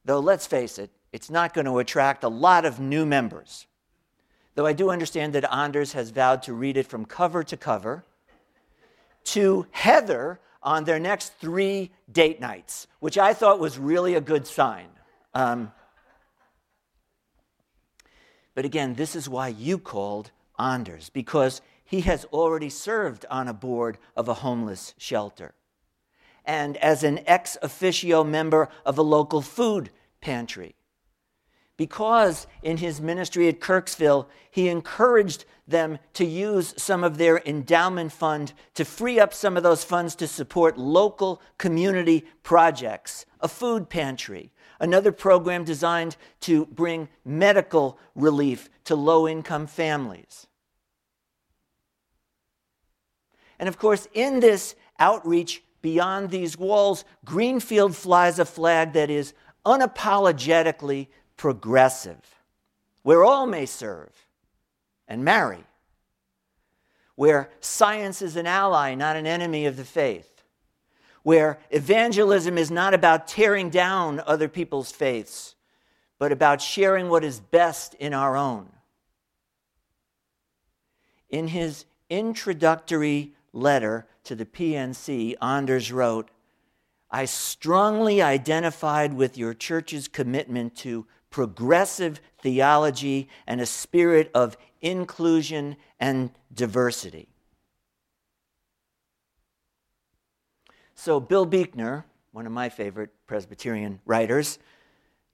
though 0.05 0.21
let's 0.21 0.47
face 0.47 0.79
it, 0.79 0.91
it's 1.13 1.31
not 1.31 1.55
going 1.55 1.67
to 1.67 1.79
attract 1.79 2.25
a 2.25 2.29
lot 2.29 2.65
of 2.65 2.81
new 2.81 3.05
members 3.05 3.67
though 4.55 4.67
I 4.67 4.73
do 4.73 4.91
understand 4.91 5.33
that 5.35 5.51
Anders 5.53 5.93
has 5.93 6.11
vowed 6.11 6.43
to 6.45 6.53
read 6.53 6.77
it 6.77 6.87
from 6.87 7.05
cover 7.05 7.43
to 7.45 7.57
cover, 7.57 8.05
to 9.25 9.67
Heather 9.71 10.41
on 10.63 10.85
their 10.85 10.99
next 10.99 11.35
three 11.41 11.91
date 12.11 12.41
nights, 12.41 12.87
which 13.01 13.19
I 13.19 13.35
thought 13.35 13.59
was 13.59 13.79
really 13.79 14.15
a 14.15 14.21
good 14.21 14.47
sign. 14.47 14.89
Um, 15.35 15.73
but 18.55 18.65
again, 18.65 18.95
this 18.95 19.17
is 19.17 19.29
why 19.29 19.49
you 19.49 19.79
called 19.79 20.31
Anders, 20.59 21.09
because 21.11 21.63
he 21.85 22.03
has 22.03 22.25
already 22.27 22.69
served 22.69 23.25
on 23.31 23.49
a 23.49 23.55
board 23.55 23.99
of 24.17 24.29
a 24.29 24.35
homeless 24.35 24.95
shelter. 24.99 25.55
And 26.45 26.77
as 26.79 27.05
an 27.05 27.21
ex 27.27 27.57
officio 27.63 28.25
member 28.25 28.69
of 28.85 28.99
a 28.99 29.03
local 29.03 29.43
food 29.43 29.91
pantry 30.21 30.75
because 31.83 32.47
in 32.63 32.77
his 32.77 33.01
ministry 33.01 33.49
at 33.49 33.59
Kirksville, 33.59 34.27
he 34.53 34.69
encouraged 34.69 35.45
them 35.67 35.99
to 36.15 36.25
use 36.25 36.75
some 36.77 37.03
of 37.03 37.19
their 37.19 37.39
endowment 37.45 38.13
fund 38.13 38.53
to 38.75 38.85
free 38.85 39.19
up 39.19 39.35
some 39.35 39.57
of 39.57 39.65
those 39.65 39.83
funds 39.83 40.15
to 40.15 40.29
support 40.29 40.79
local 40.79 41.43
community 41.59 42.25
projects, 42.45 43.27
a 43.41 43.49
food 43.49 43.89
pantry, 43.89 44.53
another 44.79 45.11
program 45.11 45.65
designed 45.65 46.17
to 46.41 46.67
bring 46.67 47.09
medical 47.25 47.99
relief 48.15 48.69
to 48.85 48.95
low 48.95 49.27
income 49.27 49.67
families. 49.67 50.47
And 53.59 53.69
of 53.69 53.77
course, 53.77 54.07
in 54.13 54.39
this 54.39 54.77
outreach 54.99 55.65
beyond 55.83 56.31
these 56.31 56.57
walls, 56.57 57.05
Greenfield 57.25 57.95
flies 57.95 58.39
a 58.39 58.45
flag 58.45 58.93
that 58.95 59.11
is 59.11 59.35
unapologetically 59.67 61.09
progressive, 61.37 62.41
where 63.03 63.25
all 63.25 63.47
may 63.47 63.67
serve 63.67 64.13
and 65.09 65.25
marry, 65.25 65.65
where 67.17 67.51
science 67.61 68.23
is 68.23 68.37
an 68.37 68.47
ally, 68.47 68.95
not 68.95 69.17
an 69.17 69.27
enemy 69.27 69.67
of 69.67 69.77
the 69.77 69.85
faith, 69.85 70.43
where 71.23 71.59
evangelism 71.71 72.57
is 72.57 72.71
not 72.71 72.95
about 72.95 73.29
tearing 73.29 73.71
down 73.71 74.23
other 74.27 74.49
people's 74.49 74.91
faiths, 74.91 75.55
but 76.19 76.33
about 76.33 76.61
sharing 76.61 77.09
what 77.09 77.25
is 77.25 77.41
best 77.41 77.95
in 77.95 78.15
our 78.15 78.37
own. 78.37 78.69
In 81.29 81.49
his 81.49 81.85
introductory 82.09 83.33
letter 83.53 84.07
to 84.25 84.35
the 84.35 84.47
PNC, 84.47 85.35
Anders 85.41 85.93
wrote, 85.93 86.31
I 87.11 87.27
strongly 87.27 88.23
identified 88.23 89.13
with 89.13 89.37
your 89.37 89.53
church's 89.53 90.09
commitment 90.09 90.75
to 90.79 91.07
progressive 91.31 92.21
theology 92.41 93.29
and 93.47 93.61
a 93.61 93.67
spirit 93.67 94.31
of 94.35 94.57
inclusion 94.81 95.77
and 96.01 96.31
diversity. 96.53 97.29
So, 100.95 101.21
Bill 101.21 101.47
Buechner, 101.47 102.07
one 102.31 102.47
of 102.47 102.53
my 102.53 102.69
favorite 102.69 103.11
Presbyterian 103.27 104.01
writers, 104.07 104.59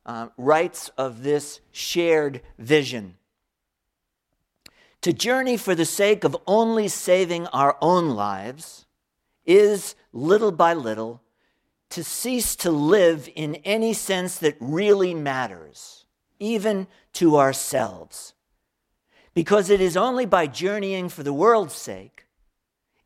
uh, 0.06 0.28
writes 0.36 0.88
of 0.96 1.22
this 1.22 1.60
shared 1.72 2.40
vision. 2.58 3.16
To 5.02 5.12
journey 5.12 5.56
for 5.56 5.74
the 5.74 5.84
sake 5.84 6.24
of 6.24 6.36
only 6.46 6.88
saving 6.88 7.46
our 7.48 7.76
own 7.80 8.10
lives 8.10 8.86
is, 9.46 9.94
little 10.12 10.50
by 10.50 10.74
little, 10.74 11.22
to 11.90 12.02
cease 12.02 12.56
to 12.56 12.70
live 12.70 13.28
in 13.34 13.54
any 13.56 13.92
sense 13.94 14.38
that 14.38 14.56
really 14.60 15.14
matters, 15.14 16.04
even 16.40 16.88
to 17.14 17.38
ourselves. 17.38 18.34
Because 19.34 19.70
it 19.70 19.80
is 19.80 19.96
only 19.96 20.26
by 20.26 20.48
journeying 20.48 21.08
for 21.08 21.22
the 21.22 21.32
world's 21.32 21.74
sake, 21.74 22.26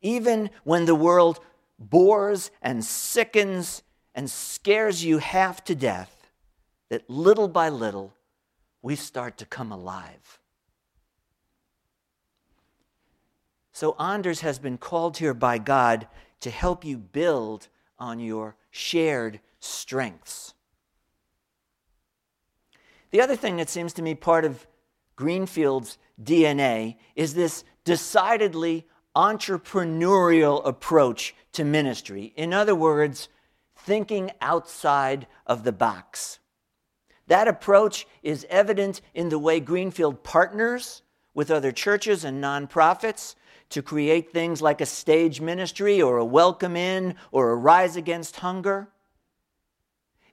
even 0.01 0.51
when 0.65 0.87
the 0.87 0.95
world 0.95 1.41
bores 1.79 2.51
and 2.63 2.85
sickens 2.85 3.83
and 4.15 4.31
scares 4.31 5.05
you 5.05 5.19
half 5.19 5.63
to 5.65 5.75
death, 5.75 6.31
that 6.89 7.09
little 7.09 7.49
by 7.49 7.69
little 7.69 8.15
we 8.81 8.97
start 8.97 9.37
to 9.39 9.47
come 9.47 9.71
alive. 9.71 10.41
So, 13.83 13.97
Anders 13.99 14.43
has 14.43 14.61
been 14.61 14.79
called 14.79 15.17
here 15.17 15.35
by 15.35 15.59
God 15.59 16.07
to 16.39 16.51
help 16.51 16.85
you 16.85 16.97
build 16.97 17.67
on 17.99 18.21
your 18.21 18.55
shared 18.71 19.41
strengths. 19.59 20.55
The 23.11 23.21
other 23.21 23.35
thing 23.35 23.57
that 23.57 23.69
seems 23.69 23.93
to 23.95 24.03
me 24.03 24.15
part 24.15 24.45
of 24.45 24.69
Greenfield's 25.17 25.99
DNA 26.23 26.95
is 27.17 27.35
this 27.35 27.65
decidedly 27.85 28.87
entrepreneurial 29.17 30.65
approach 30.65 31.35
to 31.51 31.65
ministry. 31.65 32.33
In 32.37 32.55
other 32.55 32.77
words, 32.77 33.29
thinking 33.75 34.31
outside 34.41 35.27
of 35.45 35.65
the 35.65 35.73
box. 35.73 36.39
That 37.27 37.49
approach 37.49 38.07
is 38.23 38.47
evident 38.49 39.01
in 39.13 39.29
the 39.29 39.41
way 39.41 39.59
Greenfield 39.59 40.23
partners 40.23 41.03
with 41.35 41.51
other 41.51 41.73
churches 41.73 42.23
and 42.23 42.41
nonprofits 42.41 43.35
to 43.73 43.83
create 43.83 44.33
things 44.33 44.63
like 44.63 44.81
a 44.81 44.87
stage 44.87 45.41
ministry 45.41 46.01
or 46.01 46.19
a 46.19 46.25
welcome 46.25 46.77
in 46.77 47.15
or 47.31 47.51
a 47.51 47.57
rise 47.57 47.97
against 47.97 48.37
hunger. 48.37 48.89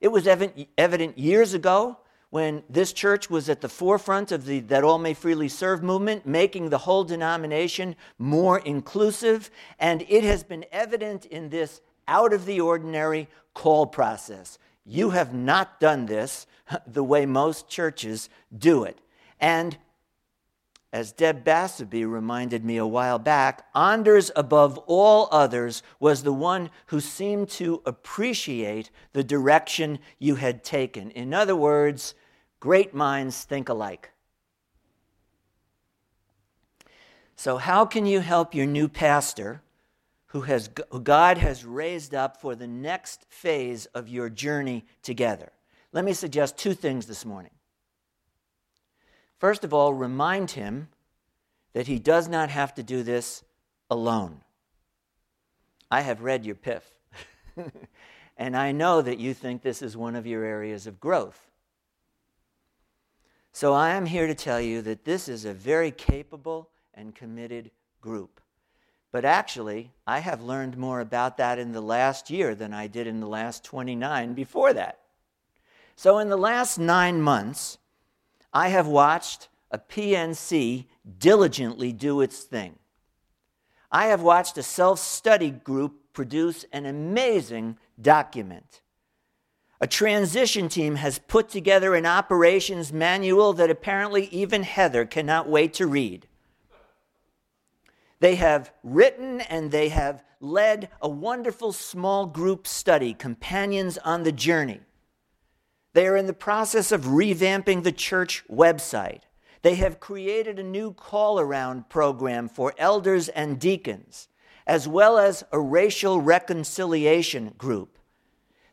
It 0.01 0.09
was 0.09 0.27
evident 0.27 1.17
years 1.17 1.53
ago 1.53 1.97
when 2.29 2.63
this 2.69 2.93
church 2.93 3.29
was 3.29 3.49
at 3.49 3.61
the 3.61 3.69
forefront 3.69 4.31
of 4.31 4.45
the 4.45 4.59
That 4.59 4.83
All 4.83 4.99
May 4.99 5.13
Freely 5.13 5.49
Serve 5.49 5.81
movement, 5.81 6.25
making 6.25 6.69
the 6.69 6.77
whole 6.77 7.03
denomination 7.03 7.95
more 8.17 8.59
inclusive. 8.59 9.49
And 9.79 10.03
it 10.07 10.23
has 10.23 10.43
been 10.43 10.65
evident 10.71 11.25
in 11.25 11.49
this 11.49 11.81
out 12.07 12.33
of 12.33 12.45
the 12.45 12.61
ordinary 12.61 13.27
call 13.53 13.87
process. 13.87 14.59
You 14.85 15.11
have 15.11 15.33
not 15.33 15.79
done 15.79 16.05
this 16.05 16.45
the 16.87 17.03
way 17.03 17.25
most 17.25 17.67
churches 17.67 18.29
do 18.55 18.83
it. 18.83 18.99
And 19.39 19.77
as 20.91 21.11
Deb 21.11 21.43
Bassaby 21.45 22.09
reminded 22.09 22.65
me 22.65 22.77
a 22.77 22.87
while 22.87 23.19
back, 23.19 23.67
Anders, 23.75 24.31
above 24.35 24.77
all 24.87 25.29
others, 25.31 25.83
was 25.99 26.23
the 26.23 26.33
one 26.33 26.71
who 26.87 26.99
seemed 26.99 27.49
to 27.49 27.81
appreciate 27.85 28.89
the 29.13 29.23
direction 29.23 29.99
you 30.17 30.35
had 30.35 30.63
taken. 30.63 31.11
In 31.11 31.33
other 31.33 31.55
words, 31.55 32.15
great 32.59 32.93
minds 32.93 33.43
think 33.43 33.69
alike. 33.69 34.11
So, 37.35 37.57
how 37.57 37.85
can 37.85 38.05
you 38.05 38.19
help 38.19 38.55
your 38.55 38.65
new 38.65 38.89
pastor, 38.89 39.61
who, 40.27 40.41
has, 40.41 40.69
who 40.89 40.99
God 40.99 41.37
has 41.37 41.63
raised 41.63 42.13
up 42.13 42.41
for 42.41 42.55
the 42.55 42.67
next 42.67 43.25
phase 43.29 43.85
of 43.87 44.09
your 44.09 44.29
journey 44.29 44.85
together? 45.03 45.51
Let 45.93 46.03
me 46.03 46.13
suggest 46.13 46.57
two 46.57 46.73
things 46.73 47.05
this 47.05 47.25
morning. 47.25 47.51
First 49.39 49.63
of 49.63 49.73
all, 49.73 49.93
remind 49.93 50.51
him 50.51 50.89
that 51.73 51.87
he 51.87 51.97
does 51.97 52.27
not 52.27 52.49
have 52.49 52.75
to 52.75 52.83
do 52.83 53.03
this 53.03 53.43
alone. 53.89 54.41
I 55.89 56.01
have 56.01 56.21
read 56.21 56.45
your 56.45 56.55
PIF, 56.55 56.83
and 58.37 58.55
I 58.55 58.71
know 58.71 59.01
that 59.01 59.17
you 59.17 59.33
think 59.33 59.61
this 59.61 59.81
is 59.81 59.97
one 59.97 60.15
of 60.15 60.27
your 60.27 60.43
areas 60.43 60.85
of 60.85 60.99
growth. 60.99 61.49
So 63.51 63.73
I 63.73 63.91
am 63.91 64.05
here 64.05 64.27
to 64.27 64.35
tell 64.35 64.61
you 64.61 64.81
that 64.83 65.05
this 65.05 65.27
is 65.27 65.45
a 65.45 65.53
very 65.53 65.91
capable 65.91 66.69
and 66.93 67.15
committed 67.15 67.71
group. 68.01 68.41
But 69.11 69.25
actually, 69.25 69.91
I 70.05 70.19
have 70.19 70.43
learned 70.43 70.77
more 70.77 70.99
about 70.99 71.37
that 71.37 71.57
in 71.57 71.71
the 71.71 71.81
last 71.81 72.29
year 72.29 72.53
than 72.53 72.73
I 72.73 72.87
did 72.87 73.07
in 73.07 73.19
the 73.19 73.27
last 73.27 73.63
29 73.63 74.33
before 74.33 74.73
that. 74.73 74.99
So, 75.95 76.19
in 76.19 76.29
the 76.29 76.37
last 76.37 76.77
nine 76.77 77.21
months, 77.21 77.79
I 78.53 78.69
have 78.69 78.87
watched 78.87 79.47
a 79.71 79.77
PNC 79.77 80.85
diligently 81.17 81.93
do 81.93 82.21
its 82.21 82.39
thing. 82.41 82.75
I 83.91 84.07
have 84.07 84.21
watched 84.21 84.57
a 84.57 84.63
self 84.63 84.99
study 84.99 85.51
group 85.51 86.13
produce 86.13 86.65
an 86.71 86.85
amazing 86.85 87.77
document. 88.01 88.81
A 89.81 89.87
transition 89.87 90.67
team 90.67 90.95
has 90.95 91.19
put 91.19 91.47
together 91.49 91.95
an 91.95 92.05
operations 92.05 92.91
manual 92.91 93.53
that 93.53 93.69
apparently 93.69 94.25
even 94.25 94.63
Heather 94.63 95.05
cannot 95.05 95.47
wait 95.47 95.73
to 95.75 95.87
read. 95.87 96.27
They 98.19 98.35
have 98.35 98.73
written 98.83 99.39
and 99.41 99.71
they 99.71 99.89
have 99.89 100.23
led 100.41 100.89
a 101.01 101.07
wonderful 101.07 101.71
small 101.71 102.25
group 102.25 102.67
study, 102.67 103.13
Companions 103.13 103.97
on 103.99 104.23
the 104.23 104.31
Journey. 104.33 104.81
They 105.99 106.07
are 106.07 106.15
in 106.15 106.27
the 106.27 106.33
process 106.33 106.93
of 106.93 107.07
revamping 107.07 107.83
the 107.83 107.91
church 107.91 108.45
website. 108.49 109.23
They 109.63 109.75
have 109.75 109.99
created 109.99 110.57
a 110.57 110.63
new 110.63 110.93
call 110.93 111.41
around 111.41 111.89
program 111.89 112.47
for 112.47 112.73
elders 112.77 113.27
and 113.27 113.59
deacons, 113.59 114.29
as 114.65 114.87
well 114.87 115.17
as 115.17 115.43
a 115.51 115.59
racial 115.59 116.21
reconciliation 116.21 117.53
group. 117.57 117.99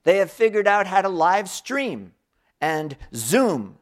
They 0.04 0.18
have 0.18 0.30
figured 0.30 0.68
out 0.68 0.86
how 0.86 1.02
to 1.02 1.08
live 1.08 1.48
stream 1.48 2.12
and 2.60 2.96
Zoom, 3.12 3.78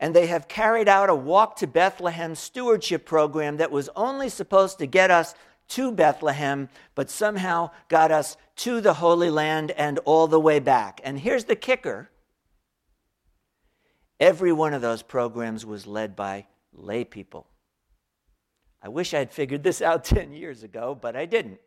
and 0.00 0.12
they 0.12 0.26
have 0.26 0.48
carried 0.48 0.88
out 0.88 1.10
a 1.10 1.14
Walk 1.14 1.54
to 1.58 1.68
Bethlehem 1.68 2.34
stewardship 2.34 3.06
program 3.06 3.58
that 3.58 3.70
was 3.70 3.88
only 3.94 4.28
supposed 4.28 4.80
to 4.80 4.86
get 4.86 5.12
us 5.12 5.36
to 5.68 5.92
Bethlehem, 5.92 6.68
but 6.96 7.08
somehow 7.08 7.70
got 7.86 8.10
us 8.10 8.36
to 8.56 8.80
the 8.80 8.94
Holy 8.94 9.30
Land 9.30 9.70
and 9.70 10.00
all 10.00 10.26
the 10.26 10.40
way 10.40 10.58
back. 10.58 11.00
And 11.04 11.20
here's 11.20 11.44
the 11.44 11.54
kicker 11.54 12.10
Every 14.20 14.52
one 14.52 14.74
of 14.74 14.82
those 14.82 15.02
programs 15.02 15.64
was 15.64 15.86
led 15.86 16.14
by 16.14 16.46
lay 16.74 17.04
people. 17.04 17.46
I 18.82 18.88
wish 18.88 19.14
I 19.14 19.18
had 19.18 19.32
figured 19.32 19.62
this 19.62 19.80
out 19.80 20.04
10 20.04 20.32
years 20.32 20.62
ago, 20.62 20.94
but 20.94 21.16
I 21.16 21.24
didn't. 21.24 21.60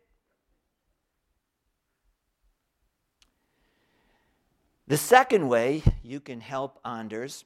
The 4.86 4.96
second 4.96 5.48
way 5.48 5.82
you 6.02 6.20
can 6.20 6.40
help 6.40 6.78
Anders 6.84 7.44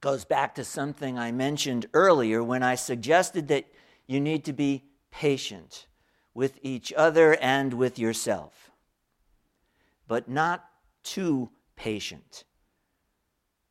goes 0.00 0.24
back 0.24 0.54
to 0.56 0.64
something 0.64 1.18
I 1.18 1.30
mentioned 1.30 1.86
earlier 1.94 2.42
when 2.42 2.62
I 2.62 2.74
suggested 2.74 3.48
that 3.48 3.66
you 4.06 4.20
need 4.20 4.44
to 4.46 4.52
be 4.52 4.84
patient 5.10 5.86
with 6.34 6.58
each 6.62 6.92
other 6.94 7.36
and 7.40 7.74
with 7.74 7.98
yourself, 7.98 8.70
but 10.08 10.28
not 10.28 10.64
too 11.04 11.50
patient. 11.76 12.44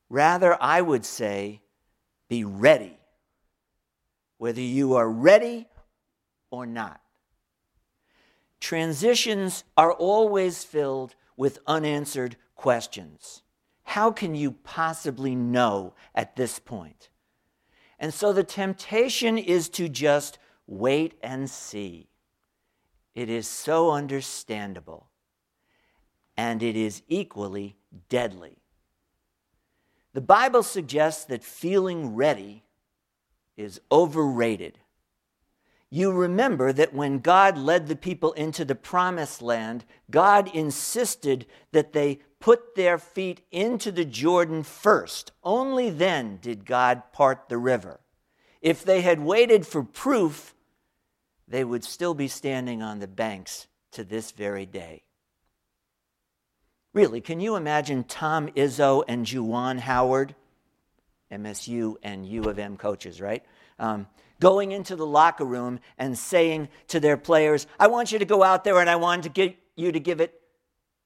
Rather, 0.10 0.58
I 0.62 0.82
would 0.82 1.06
say, 1.06 1.62
be 2.28 2.44
ready, 2.44 2.98
whether 4.38 4.62
you 4.62 4.96
are 4.96 5.10
ready 5.10 5.68
or 6.52 6.66
not. 6.66 7.02
Transitions 8.60 9.64
are 9.78 9.94
always 9.94 10.64
filled 10.64 11.16
with 11.38 11.60
unanswered 11.66 12.36
questions. 12.56 13.44
How 13.84 14.12
can 14.12 14.36
you 14.36 14.52
possibly 14.52 15.36
know 15.36 15.94
at 16.14 16.36
this 16.36 16.60
point? 16.60 17.10
And 17.98 18.14
so 18.14 18.34
the 18.34 18.44
temptation 18.44 19.38
is 19.38 19.70
to 19.70 19.90
just 19.90 20.38
wait 20.68 21.16
and 21.24 21.50
see. 21.50 22.10
It 23.16 23.30
is 23.30 23.48
so 23.48 23.92
understandable, 23.92 25.10
and 26.38 26.62
it 26.62 26.76
is 26.76 27.02
equally 27.08 27.76
deadly. 28.08 28.59
The 30.14 30.22
Bible 30.22 30.64
suggests 30.64 31.26
that 31.26 31.44
feeling 31.44 32.16
ready 32.16 32.64
is 33.56 33.80
overrated. 33.92 34.80
You 35.92 36.12
remember 36.12 36.72
that 36.72 36.94
when 36.94 37.20
God 37.20 37.58
led 37.58 37.88
the 37.88 37.96
people 37.96 38.34
into 38.34 38.64
the 38.64 38.76
promised 38.76 39.42
land, 39.42 39.86
God 40.12 40.54
insisted 40.56 41.48
that 41.72 41.94
they 41.94 42.20
put 42.40 42.76
their 42.76 42.98
feet 42.98 43.42
into 43.52 43.92
the 43.92 44.06
Jordan 44.06 44.64
first. 44.64 45.32
Only 45.44 45.90
then 45.90 46.38
did 46.42 46.66
God 46.66 47.12
part 47.12 47.50
the 47.50 47.58
river. 47.58 48.00
If 48.62 48.84
they 48.84 49.02
had 49.02 49.20
waited 49.20 49.66
for 49.66 49.84
proof, 49.84 50.54
they 51.48 51.64
would 51.64 51.84
still 51.84 52.14
be 52.14 52.28
standing 52.28 52.82
on 52.82 53.00
the 53.00 53.08
banks 53.08 53.68
to 53.92 54.04
this 54.04 54.32
very 54.32 54.66
day. 54.66 55.04
Really, 56.94 57.22
can 57.22 57.40
you 57.40 57.56
imagine 57.56 58.04
Tom 58.04 58.48
Izzo 58.50 59.04
and 59.08 59.26
Juwan 59.26 59.80
Howard, 59.80 60.36
MSU 61.32 61.96
and 62.02 62.26
U 62.26 62.44
of 62.46 62.58
M 62.58 62.78
coaches, 62.78 63.22
right? 63.22 63.44
Um, 63.78 64.08
going 64.40 64.72
into 64.72 64.96
the 64.96 65.06
locker 65.06 65.46
room 65.46 65.80
and 65.98 66.18
saying 66.18 66.70
to 66.88 67.00
their 67.00 67.18
players, 67.18 67.68
I 67.80 67.88
want 67.88 68.12
you 68.12 68.18
to 68.20 68.26
go 68.26 68.42
out 68.42 68.64
there 68.64 68.80
and 68.80 68.90
I 68.90 68.96
want 68.96 69.24
to 69.24 69.30
get 69.30 69.56
you 69.76 69.92
to 69.92 70.00
give 70.00 70.20
it 70.20 70.42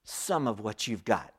some 0.04 0.48
of 0.48 0.60
what 0.60 0.86
you've 0.86 1.04
got. 1.04 1.32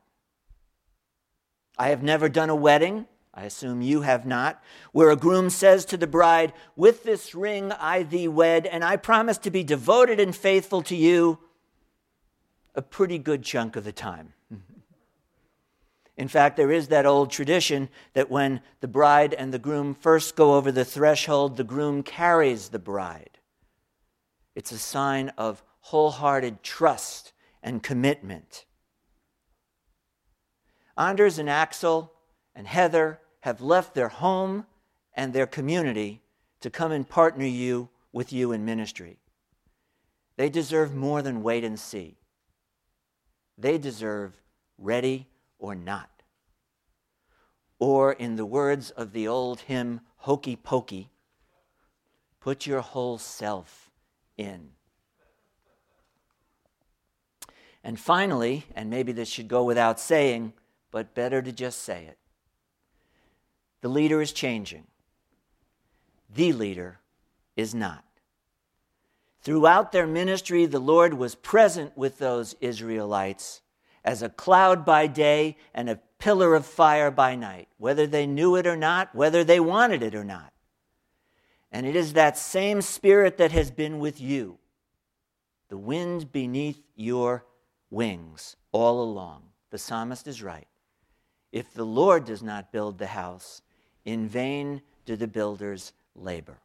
I 1.77 1.89
have 1.89 2.03
never 2.03 2.29
done 2.29 2.49
a 2.49 2.55
wedding, 2.55 3.07
I 3.33 3.43
assume 3.45 3.81
you 3.81 4.01
have 4.01 4.25
not, 4.25 4.63
where 4.91 5.09
a 5.09 5.15
groom 5.15 5.49
says 5.49 5.85
to 5.85 5.97
the 5.97 6.07
bride, 6.07 6.53
With 6.75 7.03
this 7.03 7.33
ring 7.33 7.71
I 7.73 8.03
thee 8.03 8.27
wed, 8.27 8.65
and 8.65 8.83
I 8.83 8.95
promise 8.95 9.37
to 9.39 9.51
be 9.51 9.63
devoted 9.63 10.19
and 10.19 10.35
faithful 10.35 10.81
to 10.83 10.95
you 10.95 11.39
a 12.75 12.81
pretty 12.81 13.17
good 13.17 13.43
chunk 13.43 13.75
of 13.75 13.83
the 13.83 13.91
time. 13.91 14.33
In 16.17 16.27
fact, 16.29 16.55
there 16.55 16.71
is 16.71 16.87
that 16.87 17.05
old 17.05 17.29
tradition 17.29 17.89
that 18.13 18.31
when 18.31 18.61
the 18.79 18.87
bride 18.87 19.33
and 19.33 19.53
the 19.53 19.59
groom 19.59 19.93
first 19.93 20.35
go 20.35 20.55
over 20.55 20.71
the 20.71 20.85
threshold, 20.85 21.57
the 21.57 21.63
groom 21.63 22.03
carries 22.03 22.69
the 22.69 22.79
bride. 22.79 23.37
It's 24.55 24.71
a 24.71 24.77
sign 24.77 25.33
of 25.37 25.61
wholehearted 25.81 26.63
trust 26.63 27.33
and 27.61 27.83
commitment. 27.83 28.65
Anders 30.97 31.37
and 31.37 31.49
Axel 31.49 32.13
and 32.55 32.65
Heather 32.65 33.19
have 33.41 33.59
left 33.59 33.93
their 33.93 34.07
home 34.07 34.65
and 35.13 35.33
their 35.33 35.47
community 35.47 36.21
to 36.61 36.69
come 36.69 36.93
and 36.93 37.07
partner 37.07 37.45
you 37.45 37.89
with 38.13 38.31
you 38.31 38.53
in 38.53 38.63
ministry. 38.63 39.17
They 40.37 40.49
deserve 40.49 40.95
more 40.95 41.21
than 41.21 41.43
wait 41.43 41.65
and 41.65 41.77
see. 41.77 42.15
They 43.57 43.77
deserve 43.77 44.41
ready 44.77 45.27
or 45.59 45.75
not. 45.75 46.09
Or, 47.79 48.13
in 48.13 48.35
the 48.35 48.45
words 48.45 48.91
of 48.91 49.11
the 49.11 49.27
old 49.27 49.61
hymn, 49.61 50.01
Hokey 50.17 50.55
Pokey, 50.55 51.09
put 52.39 52.65
your 52.65 52.81
whole 52.81 53.17
self 53.17 53.91
in. 54.37 54.69
And 57.83 57.99
finally, 57.99 58.65
and 58.75 58.89
maybe 58.89 59.11
this 59.11 59.29
should 59.29 59.47
go 59.47 59.63
without 59.63 59.99
saying, 59.99 60.53
but 60.89 61.13
better 61.13 61.41
to 61.41 61.51
just 61.51 61.81
say 61.83 62.05
it 62.05 62.17
the 63.81 63.89
leader 63.89 64.21
is 64.21 64.31
changing. 64.31 64.87
The 66.33 66.53
leader 66.53 66.99
is 67.57 67.75
not. 67.75 68.04
Throughout 69.45 69.91
their 69.91 70.07
ministry, 70.07 70.65
the 70.65 70.79
Lord 70.79 71.13
was 71.13 71.35
present 71.35 71.95
with 71.95 72.17
those 72.17 72.55
Israelites 72.61 73.61
as 74.03 74.23
a 74.23 74.29
cloud 74.29 74.83
by 74.83 75.05
day 75.05 75.57
and 75.71 75.87
a 75.87 75.99
pillar 76.17 76.55
of 76.55 76.65
fire 76.65 77.11
by 77.11 77.35
night, 77.35 77.67
whether 77.77 78.07
they 78.07 78.25
knew 78.25 78.55
it 78.55 78.65
or 78.65 78.75
not, 78.75 79.13
whether 79.13 79.43
they 79.43 79.59
wanted 79.59 80.01
it 80.01 80.15
or 80.15 80.23
not. 80.23 80.51
And 81.71 81.85
it 81.85 81.95
is 81.95 82.13
that 82.13 82.39
same 82.39 82.81
spirit 82.81 83.37
that 83.37 83.51
has 83.51 83.69
been 83.69 83.99
with 83.99 84.19
you, 84.19 84.57
the 85.69 85.77
wind 85.77 86.31
beneath 86.31 86.81
your 86.95 87.45
wings 87.91 88.55
all 88.71 89.03
along. 89.03 89.43
The 89.69 89.77
psalmist 89.77 90.25
is 90.25 90.41
right. 90.41 90.67
If 91.51 91.71
the 91.71 91.85
Lord 91.85 92.25
does 92.25 92.41
not 92.41 92.71
build 92.71 92.97
the 92.97 93.05
house, 93.05 93.61
in 94.05 94.27
vain 94.27 94.81
do 95.05 95.15
the 95.15 95.27
builders 95.27 95.93
labor. 96.15 96.57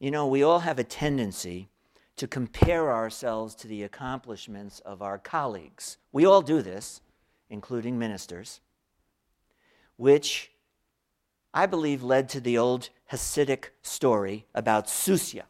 You 0.00 0.10
know, 0.10 0.26
we 0.26 0.42
all 0.42 0.60
have 0.60 0.78
a 0.78 0.84
tendency 0.84 1.68
to 2.16 2.26
compare 2.26 2.90
ourselves 2.90 3.54
to 3.56 3.68
the 3.68 3.82
accomplishments 3.82 4.80
of 4.80 5.02
our 5.02 5.18
colleagues. 5.18 5.98
We 6.10 6.24
all 6.24 6.40
do 6.40 6.62
this, 6.62 7.02
including 7.50 7.98
ministers, 7.98 8.60
which 9.96 10.52
I 11.52 11.66
believe 11.66 12.02
led 12.02 12.30
to 12.30 12.40
the 12.40 12.56
old 12.56 12.88
Hasidic 13.12 13.66
story 13.82 14.46
about 14.54 14.86
Susia, 14.86 15.42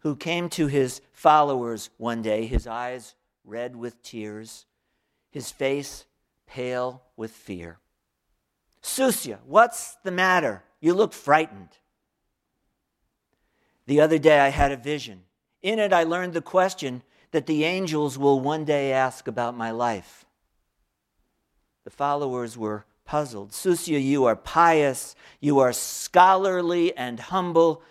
who 0.00 0.16
came 0.16 0.48
to 0.50 0.66
his 0.66 1.00
followers 1.12 1.90
one 1.96 2.22
day, 2.22 2.46
his 2.46 2.66
eyes 2.66 3.14
red 3.44 3.76
with 3.76 4.02
tears, 4.02 4.66
his 5.30 5.52
face 5.52 6.06
pale 6.46 7.02
with 7.16 7.30
fear. 7.30 7.78
Susia, 8.82 9.38
what's 9.46 9.96
the 10.02 10.10
matter? 10.10 10.64
You 10.80 10.94
look 10.94 11.12
frightened. 11.12 11.78
The 13.90 14.00
other 14.00 14.18
day 14.18 14.38
I 14.38 14.50
had 14.50 14.70
a 14.70 14.76
vision. 14.76 15.22
In 15.62 15.80
it, 15.80 15.92
I 15.92 16.04
learned 16.04 16.32
the 16.32 16.40
question 16.40 17.02
that 17.32 17.46
the 17.46 17.64
angels 17.64 18.16
will 18.16 18.38
one 18.38 18.64
day 18.64 18.92
ask 18.92 19.26
about 19.26 19.56
my 19.56 19.72
life. 19.72 20.24
The 21.82 21.90
followers 21.90 22.56
were 22.56 22.84
puzzled. 23.04 23.50
Susia, 23.50 24.00
you 24.00 24.26
are 24.26 24.36
pious, 24.36 25.16
you 25.40 25.58
are 25.58 25.72
scholarly 25.72 26.96
and 26.96 27.18
humble. 27.18 27.82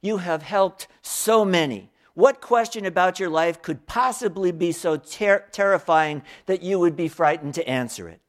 You 0.00 0.16
have 0.16 0.42
helped 0.42 0.88
so 1.02 1.44
many. 1.44 1.90
What 2.14 2.40
question 2.40 2.86
about 2.86 3.20
your 3.20 3.28
life 3.28 3.60
could 3.60 3.86
possibly 3.86 4.52
be 4.52 4.72
so 4.72 4.96
ter- 4.96 5.44
terrifying 5.52 6.22
that 6.46 6.62
you 6.62 6.78
would 6.78 6.96
be 6.96 7.08
frightened 7.08 7.52
to 7.56 7.68
answer 7.68 8.08
it? 8.08 8.22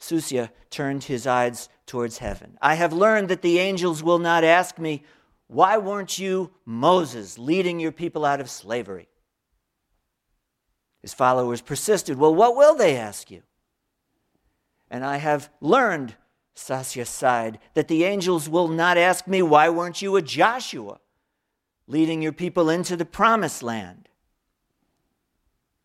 Susia 0.00 0.48
turned 0.70 1.04
his 1.04 1.26
eyes 1.26 1.68
towards 1.86 2.18
heaven. 2.18 2.58
I 2.60 2.74
have 2.74 2.92
learned 2.92 3.28
that 3.28 3.42
the 3.42 3.58
angels 3.58 4.02
will 4.02 4.18
not 4.18 4.44
ask 4.44 4.78
me, 4.78 5.02
Why 5.46 5.76
weren't 5.76 6.18
you 6.18 6.50
Moses 6.64 7.38
leading 7.38 7.80
your 7.80 7.92
people 7.92 8.24
out 8.24 8.40
of 8.40 8.50
slavery? 8.50 9.08
His 11.02 11.12
followers 11.12 11.60
persisted, 11.60 12.18
Well, 12.18 12.34
what 12.34 12.56
will 12.56 12.74
they 12.74 12.96
ask 12.96 13.30
you? 13.30 13.42
And 14.90 15.04
I 15.04 15.18
have 15.18 15.50
learned, 15.60 16.16
Susia 16.56 17.06
sighed, 17.06 17.58
that 17.74 17.88
the 17.88 18.04
angels 18.04 18.48
will 18.48 18.68
not 18.68 18.96
ask 18.96 19.26
me, 19.26 19.42
Why 19.42 19.68
weren't 19.68 20.00
you 20.00 20.16
a 20.16 20.22
Joshua 20.22 21.00
leading 21.86 22.22
your 22.22 22.32
people 22.32 22.70
into 22.70 22.96
the 22.96 23.04
promised 23.04 23.62
land? 23.62 24.08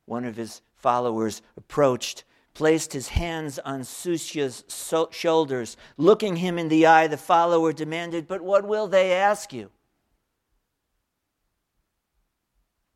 One 0.06 0.26
of 0.26 0.38
his 0.38 0.62
followers 0.76 1.42
approached, 1.58 2.24
placed 2.60 2.92
his 2.92 3.08
hands 3.08 3.58
on 3.60 3.80
Susia's 3.80 4.66
so- 4.68 5.08
shoulders. 5.12 5.78
Looking 5.96 6.36
him 6.36 6.60
in 6.60 6.68
the 6.68 6.86
eye, 6.86 7.08
the 7.08 7.16
follower 7.16 7.72
demanded, 7.72 8.28
But 8.28 8.42
what 8.42 8.68
will 8.68 8.86
they 8.86 9.14
ask 9.14 9.54
you? 9.54 9.72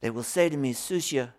They 0.02 0.10
will 0.10 0.22
say 0.22 0.50
to 0.50 0.58
me, 0.58 0.74
Susia, 0.74 1.32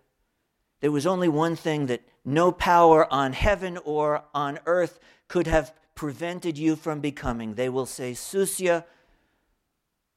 there 0.79 0.91
was 0.91 1.05
only 1.05 1.27
one 1.27 1.55
thing 1.55 1.85
that 1.85 2.01
no 2.25 2.51
power 2.51 3.07
on 3.13 3.33
heaven 3.33 3.77
or 3.85 4.23
on 4.33 4.57
earth 4.65 4.99
could 5.27 5.45
have 5.45 5.71
prevented 5.93 6.57
you 6.57 6.75
from 6.75 7.01
becoming. 7.01 7.53
They 7.53 7.69
will 7.69 7.85
say, 7.85 8.13
Susia, 8.13 8.85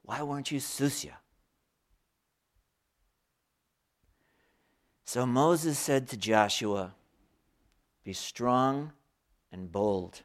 why 0.00 0.22
weren't 0.22 0.50
you 0.50 0.60
Susia? 0.60 1.16
So 5.04 5.26
Moses 5.26 5.78
said 5.78 6.08
to 6.08 6.16
Joshua, 6.16 6.94
Be 8.08 8.14
strong 8.14 8.92
and 9.52 9.70
bold. 9.70 10.22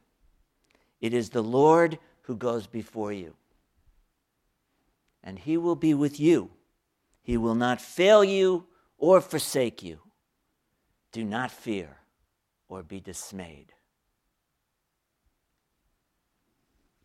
It 1.01 1.13
is 1.13 1.31
the 1.31 1.43
Lord 1.43 1.99
who 2.21 2.37
goes 2.37 2.65
before 2.65 3.11
you, 3.11 3.35
and 5.21 5.37
he 5.37 5.57
will 5.57 5.75
be 5.75 5.93
with 5.93 6.17
you. 6.17 6.51
He 7.21 7.35
will 7.35 7.55
not 7.55 7.81
fail 7.81 8.23
you 8.23 8.67
or 8.97 9.19
forsake 9.19 9.83
you. 9.83 9.99
Do 11.11 11.25
not 11.25 11.51
fear 11.51 11.97
or 12.69 12.83
be 12.83 13.01
dismayed. 13.01 13.73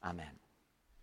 Amen. 0.05 0.38